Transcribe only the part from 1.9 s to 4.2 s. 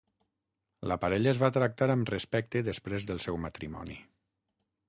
amb respecte després del seu matrimoni.